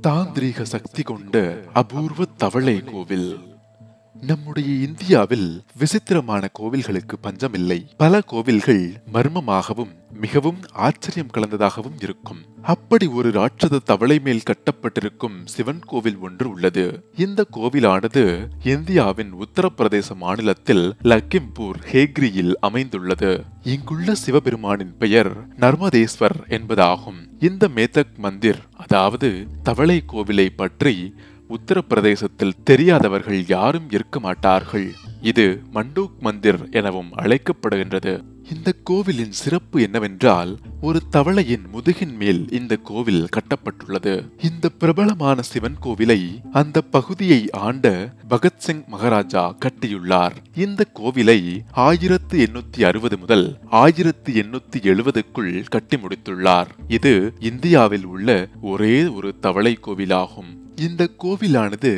தாந்திரீக 0.00 0.62
சக்தி 0.62 1.02
கொண்ட 1.02 1.62
அபூர்வ 1.72 2.24
தவளை 2.36 2.80
கோவில். 2.80 3.49
நம்முடைய 4.14 4.68
இந்தியாவில் 4.68 5.62
விசித்திரமான 5.78 6.50
கோவில்களுக்கு 6.58 7.14
பஞ்சமில்லை. 7.20 7.86
பல 7.96 8.20
கோவில்கள் 8.20 9.02
மர்மமாகவும் 9.12 9.98
மிகவும் 10.20 10.58
ஆச்சரியம் 10.72 11.30
கலந்ததாகவும் 11.34 12.02
இருக்கும். 12.02 12.38
அப்படி 12.62 13.06
ஒரு 13.06 13.30
ராட்சத 13.30 13.78
தவளை 13.84 14.18
மேல் 14.18 14.42
கட்டப்பட்டிருக்கும் 14.42 15.44
சிவன் 15.44 15.78
கோவில் 15.78 16.16
ஒன்று 16.16 16.50
உள்ளது. 16.50 17.04
இந்த 17.16 17.46
கோவிலானது 17.52 18.48
இந்தியாவின் 18.64 19.32
உத்தரப்பிரதேச 19.34 20.14
மாநிலத்தில் 20.14 20.94
லக்கிம்பூர் 21.04 21.82
ஹேக்ரியில் 21.92 22.52
அமைந்துள்ளது. 22.60 23.44
இங்குள்ள 23.62 24.14
சிவபெருமானின் 24.14 24.96
பெயர் 24.98 25.46
நர்மதேஸ்வர் 25.48 26.40
என்பதாகும். 26.48 27.28
இந்த 27.40 27.68
மேதக் 27.68 28.18
மந்திர் 28.18 28.62
அதாவது 28.76 29.46
தவளை 29.62 30.04
கோவிலை 30.12 30.48
பற்றி 30.56 31.14
உத்தரப்பிரதேசத்தில் 31.50 32.58
தெரியாதவர்கள் 32.64 33.44
யாரும் 33.48 33.90
இருக்க 33.90 34.20
மாட்டார்கள். 34.20 34.92
இது 35.22 35.62
மண்டூக் 35.74 36.18
மந்திர் 36.20 36.68
எனவும் 36.68 37.12
அழைக்கப்படுகின்றது. 37.16 38.22
இந்த 38.56 38.74
கோவிலின் 38.84 39.32
சிறப்பு 39.32 39.82
என்னவென்றால் 39.82 40.58
ஒரு 40.80 41.00
தவளையின் 41.12 41.66
முதுகின் 41.72 42.16
மேல் 42.16 42.50
இந்த 42.50 42.76
கோவில் 42.76 43.28
கட்டப்பட்டுள்ளது. 43.36 44.28
இந்த 44.42 44.68
பிரபலமான 44.68 45.42
சிவன் 45.42 45.76
கோவிலை 45.82 46.20
அந்த 46.52 46.80
பகுதியை 46.80 47.50
ஆண்ட 47.50 48.14
பகத்சிங் 48.30 48.86
மகாராஜா 48.86 49.56
கட்டியுள்ளார். 49.64 50.36
இந்த 50.54 50.86
கோவிலை 50.94 51.58
ஆயிரத்து 51.70 52.46
எண்ணூத்தி 52.46 52.82
அறுபது 52.82 53.18
முதல் 53.18 53.58
ஆயிரத்து 53.70 54.32
எண்ணூத்தி 54.32 54.80
எழுபதுக்குள் 54.82 55.64
கட்டி 55.68 55.96
முடித்துள்ளார். 55.96 56.66
இது 56.88 57.34
இந்தியாவில் 57.40 58.04
உள்ள 58.04 58.48
ஒரே 58.60 59.06
ஒரு 59.06 59.38
தவளை 59.40 59.78
கோவிலாகும். 59.86 60.58
இந்த 60.84 61.02
கோவிலானது 61.22 61.92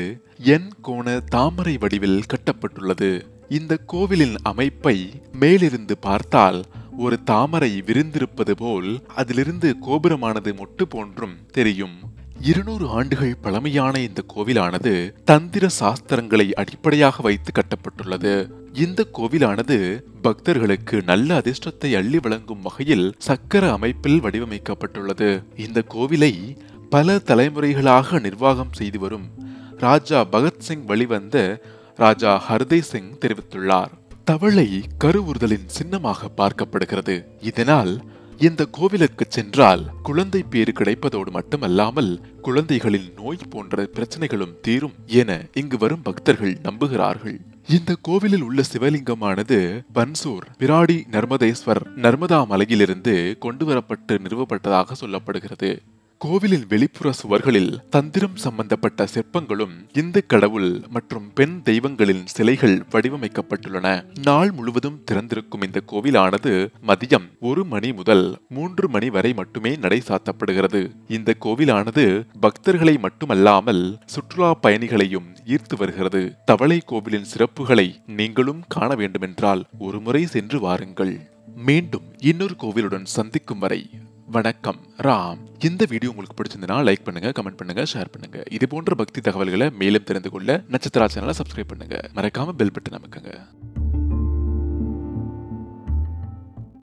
என் 0.55 0.69
கோண 0.83 1.07
தாமரை 1.35 1.77
வடிவில் 1.77 2.23
கட்டப்பட்டுள்ளது. 2.33 3.11
இந்த 3.49 3.77
கோவிலின் 3.77 4.37
அமைப்பை 4.43 4.97
மேலிருந்து 5.41 5.95
பார்த்தால் 6.07 6.61
ஒரு 6.99 7.23
தாமரை 7.23 7.83
விரிந்திருப்பது 7.87 8.55
போல் 8.57 8.91
அதிலிருந்து 9.15 9.77
கோபுரமானது 9.87 10.53
மொட்டு 10.61 10.83
போன்றும் 10.89 11.37
தெரியும். 11.53 11.97
இருநூறு 12.41 12.89
ஆண்டுகள் 12.89 13.37
பழமையான 13.43 13.95
இந்த 14.01 14.21
கோவிலானது 14.35 14.95
தந்திர 15.25 15.69
சாஸ்திரங்களை 15.81 16.53
அடிப்படையாக 16.53 17.23
வைத்து 17.23 17.53
கட்டப்பட்டுள்ளது. 17.59 18.35
இந்த 18.73 19.07
கோவிலானது 19.19 19.79
பக்தர்களுக்கு 20.23 21.03
நல்ல 21.03 21.43
அதிர்ஷ்டத்தை 21.43 21.91
அள்ளி 22.01 22.19
வழங்கும் 22.19 22.63
வகையில் 22.63 23.07
சக்கர 23.19 23.73
அமைப்பில் 23.73 24.21
வடிவமைக்கப்பட்டுள்ளது. 24.23 25.31
இந்த 25.57 25.85
கோவிலை 25.95 26.35
பல 26.93 27.15
தலைமுறைகளாக 27.29 28.19
நிர்வாகம் 28.21 28.73
செய்து 28.73 28.99
வரும் 28.99 29.27
ராஜா 29.79 30.19
பகத்சிங் 30.33 30.83
வழிவந்த 30.85 31.37
ராஜா 31.97 32.33
ஹர்தேவ் 32.49 32.89
சிங் 32.91 33.13
தெரிவித்துள்ளார். 33.21 33.93
தவளை 34.25 34.67
கருவுறுதலின் 35.05 35.69
சின்னமாக 35.77 36.31
பார்க்கப்படுகிறது. 36.37 37.15
இதனால் 37.41 37.93
இந்த 38.39 38.65
கோவிலுக்கு 38.65 39.25
சென்றால் 39.29 39.83
குழந்தை 40.03 40.43
பேறு 40.43 40.73
கிடைப்பதோடு 40.73 41.31
மட்டுமல்லாமல் 41.31 42.13
குழந்தைகளின் 42.43 43.09
நோய் 43.17 43.49
போன்ற 43.51 43.89
பிரச்சனைகளும் 43.97 44.55
தீரும் 44.61 44.97
என 45.21 45.31
இங்கு 45.53 45.79
வரும் 45.79 46.03
பக்தர்கள் 46.03 46.55
நம்புகிறார்கள். 46.63 47.39
இந்த 47.69 47.97
கோவிலில் 48.03 48.43
உள்ள 48.43 48.63
சிவலிங்கமானது 48.73 49.59
பன்சூர் 49.95 50.47
விராடி 50.59 50.99
நர்மதேஸ்வர் 51.11 51.83
நர்மதா 51.97 52.47
மலையிலிருந்து 52.47 53.17
கொண்டு 53.39 53.67
வரப்பட்டு 53.67 54.17
நிறுவப்பட்டதாக 54.25 54.99
சொல்லப்படுகிறது. 55.01 55.73
கோவிலின் 56.23 56.67
வெளிப்புற 56.69 57.13
சுவர்களில் 57.13 57.89
தந்திரம் 57.91 58.37
சம்பந்தப்பட்ட 58.37 59.07
சிற்பங்களும் 59.15 59.73
இந்து 59.93 60.27
கடவுள் 60.27 60.83
மற்றும் 60.89 61.33
பெண் 61.35 61.63
தெய்வங்களின் 61.63 62.27
சிலைகள் 62.27 62.85
வடிவமைக்கப்பட்டுள்ளன. 62.93 64.05
நாள் 64.23 64.51
முழுவதும் 64.51 65.03
திறந்திருக்கும் 65.11 65.65
இந்த 65.65 65.81
கோவிலானது 65.87 66.53
மதியம் 66.87 67.27
ஒரு 67.41 67.65
மணி 67.65 67.93
முதல் 67.93 68.39
மூன்று 68.49 68.89
மணி 68.89 69.11
வரை 69.11 69.33
மட்டுமே 69.33 69.77
நடை 69.77 70.03
சாத்தப்படுகிறது. 70.09 70.91
இந்த 71.09 71.35
கோவிலானது 71.41 72.27
பக்தர்களை 72.41 72.99
மட்டுமல்லாமல் 72.99 73.99
சுற்றுலா 74.07 74.55
பயணிகளையும் 74.55 75.29
ஈர்த்து 75.47 75.77
வருகிறது. 75.79 76.33
தவளை 76.45 76.83
கோவிலின் 76.87 77.31
சிறப்புகளை 77.35 77.89
நீங்களும் 78.07 78.63
காண 78.69 78.95
வேண்டுமென்றால் 78.95 79.65
ஒருமுறை 79.79 80.27
சென்று 80.27 80.61
வாருங்கள். 80.61 81.31
மீண்டும் 81.57 82.03
இன்னொரு 82.19 82.57
கோவிலுடன் 82.57 83.05
சந்திக்கும் 83.05 83.59
வரை 83.59 83.91
வணக்கம். 84.35 84.79
ராம் 85.07 85.41
இந்த 85.69 85.83
வீடியோ 85.93 86.11
உங்களுக்கு 86.11 86.37
பிடிச்சிருந்தனா 86.39 86.77
லைக் 86.89 87.03
பண்ணுங்க 87.07 87.29
கமெண்ட் 87.39 87.59
பண்ணுங்க 87.61 87.83
ஷேர் 87.93 88.11
பண்ணுங்க. 88.13 88.39
இது 88.57 88.67
போன்ற 88.73 88.95
பக்தி 89.01 89.21
தகவல்களை 89.27 89.67
மேலும் 89.81 90.07
தெரிந்து 90.11 90.31
கொள்ள 90.35 90.57
நட்சத்திரா 90.75 91.07
சேனலை 91.15 91.35
சப்ஸ்கிரைப் 91.41 91.71
பண்ணுங்க. 91.73 91.97
மறக்காம 92.17 92.55
பெல் 92.61 92.73
பட்டன் 92.77 92.97
அமைக்குங்க. 92.99 93.33